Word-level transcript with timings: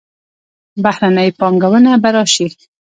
بهرنۍ 0.83 1.29
پانګونه 1.39 1.91
به 2.01 2.09
راشي. 2.15 2.47